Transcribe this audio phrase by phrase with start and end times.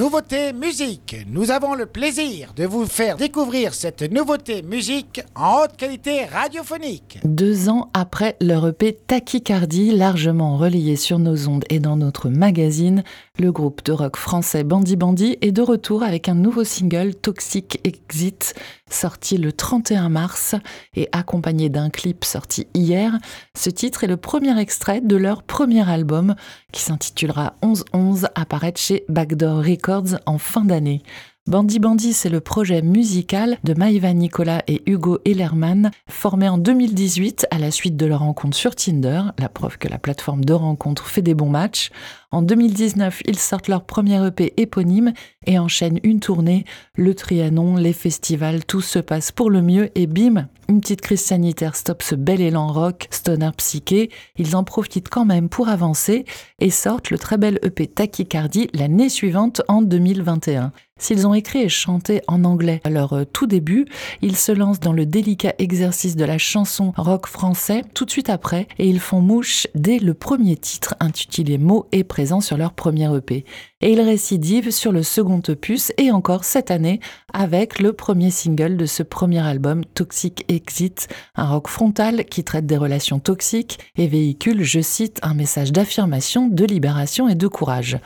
[0.00, 1.14] Nouveauté musique.
[1.28, 7.18] Nous avons le plaisir de vous faire découvrir cette nouveauté musique en haute qualité radiophonique.
[7.22, 13.04] Deux ans après leur EP Tachycardie, largement relayé sur nos ondes et dans notre magazine,
[13.40, 17.80] le groupe de rock français Bandy Bandy est de retour avec un nouveau single Toxic
[17.84, 18.54] Exit,
[18.90, 20.54] sorti le 31 mars
[20.94, 23.18] et accompagné d'un clip sorti hier.
[23.56, 26.34] Ce titre est le premier extrait de leur premier album
[26.70, 31.02] qui s'intitulera 1111 apparaître chez Backdoor Records en fin d'année.
[31.46, 37.46] Bandy Bandy, c'est le projet musical de Maïva Nicolas et Hugo Ellerman, formé en 2018
[37.50, 41.08] à la suite de leur rencontre sur Tinder, la preuve que la plateforme de rencontre
[41.08, 41.90] fait des bons matchs.
[42.30, 45.12] En 2019, ils sortent leur premier EP éponyme
[45.46, 50.06] et enchaînent une tournée, le Trianon, les festivals, tout se passe pour le mieux et
[50.06, 54.08] bim, une petite crise sanitaire stoppe ce bel élan rock, stoner psyché.
[54.36, 56.24] Ils en profitent quand même pour avancer
[56.60, 60.70] et sortent le très bel EP Tachycardie l'année suivante en 2021.
[61.00, 63.86] S'ils ont écrit et chanté en anglais à leur euh, tout début,
[64.20, 68.28] ils se lancent dans le délicat exercice de la chanson rock français tout de suite
[68.28, 72.74] après et ils font mouche dès le premier titre intitulé Mots et présent sur leur
[72.74, 73.46] premier EP.
[73.80, 77.00] Et ils récidivent sur le second opus et encore cette année
[77.32, 82.66] avec le premier single de ce premier album Toxic Exit, un rock frontal qui traite
[82.66, 87.98] des relations toxiques et véhicule, je cite, un message d'affirmation, de libération et de courage.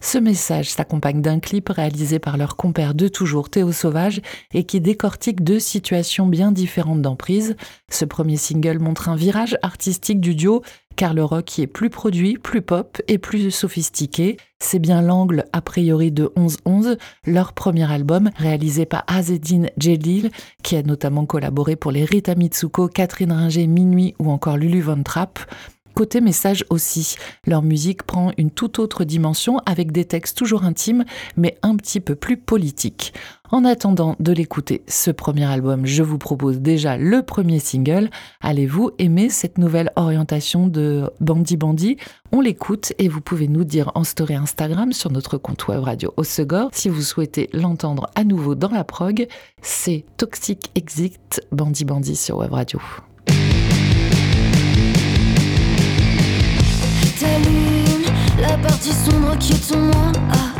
[0.00, 4.20] Ce message s'accompagne d'un clip réalisé par leur compère de toujours Théo Sauvage
[4.52, 7.56] et qui décortique deux situations bien différentes d'emprise.
[7.90, 10.62] Ce premier single montre un virage artistique du duo
[10.96, 14.38] car le rock y est plus produit, plus pop et plus sophistiqué.
[14.58, 20.30] C'est bien l'angle a priori de 1111, leur premier album réalisé par Azedine Jelil,
[20.62, 25.02] qui a notamment collaboré pour les Rita Mitsuko, Catherine Ringer, Minuit ou encore Lulu Von
[25.02, 25.38] Trapp.
[25.96, 27.16] Côté message aussi,
[27.46, 31.06] leur musique prend une toute autre dimension avec des textes toujours intimes
[31.38, 33.14] mais un petit peu plus politiques.
[33.50, 38.10] En attendant de l'écouter, ce premier album, je vous propose déjà le premier single.
[38.42, 41.96] Allez-vous aimer cette nouvelle orientation de Bandy Bandy
[42.30, 46.12] On l'écoute et vous pouvez nous dire en story Instagram sur notre compte web radio
[46.18, 49.26] Osegor si vous souhaitez l'entendre à nouveau dans la prog.
[49.62, 52.80] C'est Toxic Exit Bandy Bandy sur web radio.
[58.38, 60.12] La partie sombre qui est moi.
[60.30, 60.55] Ah.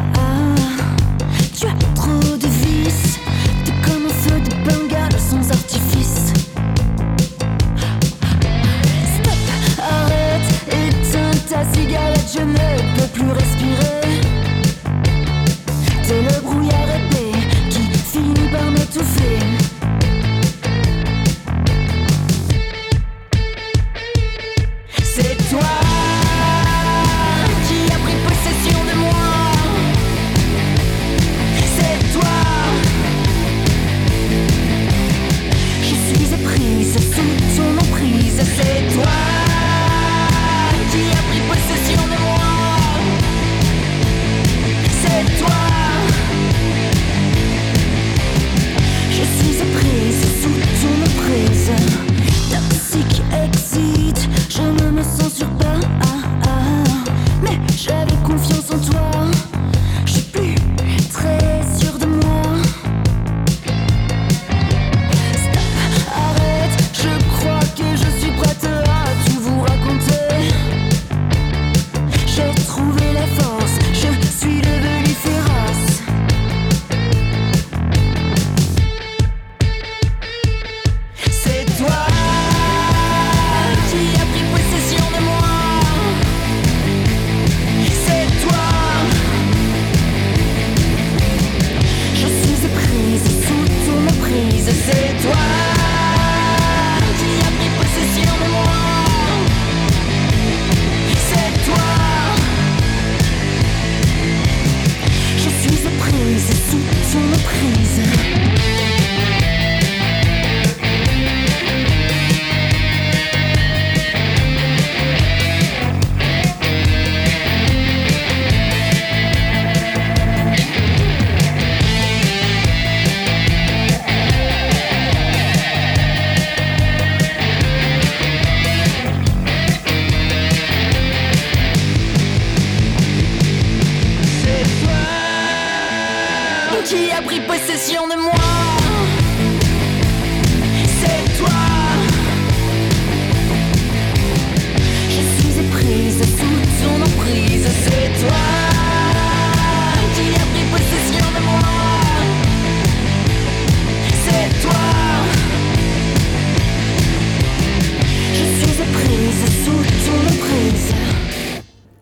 [136.86, 137.40] Qui as pris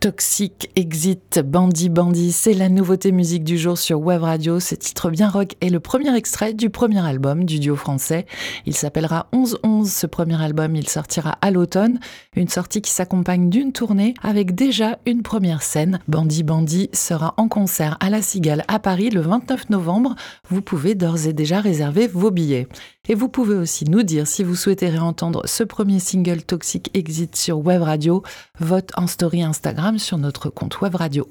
[0.05, 4.61] Toxic Exit Bandy Bandy, c'est la nouveauté musique du jour sur Web Radio.
[4.61, 8.27] Ce titre bien rock est le premier extrait du premier album du duo français.
[8.67, 9.87] Il s'appellera 11-11.
[9.87, 12.01] Ce premier album, il sortira à l'automne.
[12.37, 16.01] Une sortie qui s'accompagne d'une tournée avec déjà une première scène.
[16.07, 20.17] Bandy Bandy sera en concert à La Cigale à Paris le 29 novembre.
[20.51, 22.69] Vous pouvez d'ores et déjà réserver vos billets.
[23.07, 27.37] Et vous pouvez aussi nous dire si vous souhaitez réentendre ce premier single Toxic Exit
[27.37, 28.23] sur Web Radio.
[28.61, 31.29] Vote en story Instagram sur notre compte Web Radio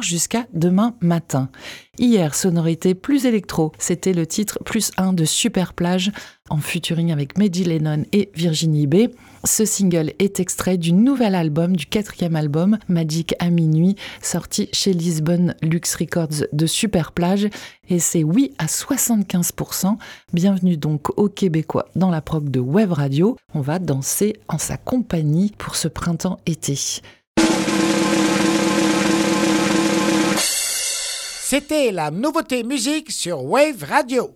[0.00, 1.48] jusqu'à demain matin.
[1.96, 6.10] Hier, sonorité plus électro, c'était le titre plus 1 de Super Plage
[6.52, 9.08] en featuring avec Mehdi Lennon et Virginie B.
[9.44, 14.92] Ce single est extrait du nouvel album, du quatrième album, Magic à minuit, sorti chez
[14.92, 17.48] Lisbonne Lux Records de Super Plage.
[17.88, 19.96] Et c'est oui à 75%.
[20.34, 23.36] Bienvenue donc aux Québécois dans la prog de Web Radio.
[23.54, 26.78] On va danser en sa compagnie pour ce printemps-été.
[31.40, 34.34] C'était la nouveauté musique sur Wave Radio.